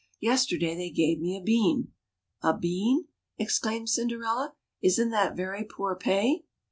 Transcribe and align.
Yesterday 0.19 0.75
they 0.75 0.89
gave 0.89 1.19
me 1.21 1.37
a 1.37 1.43
bean."" 1.43 1.89
A 2.41 2.57
bean!" 2.57 3.05
exclaimed 3.37 3.87
Cinderella." 3.89 4.55
Isn't 4.81 5.11
that 5.11 5.37
very 5.37 5.63
poor 5.63 5.95
pay 5.95 6.41